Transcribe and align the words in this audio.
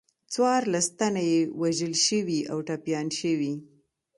څوارلس 0.33 0.87
تنه 0.99 1.21
یې 1.31 1.39
وژل 1.61 1.93
شوي 2.07 2.39
او 2.51 2.57
ټپیان 2.67 3.07
شوي. 3.19 3.53